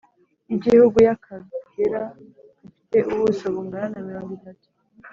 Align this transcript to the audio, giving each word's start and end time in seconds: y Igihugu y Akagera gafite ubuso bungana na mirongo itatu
y 0.49 0.51
Igihugu 0.57 0.97
y 1.05 1.09
Akagera 1.15 2.01
gafite 2.91 2.97
ubuso 3.15 3.45
bungana 3.53 3.87
na 3.93 4.03
mirongo 4.07 4.31
itatu 4.39 4.67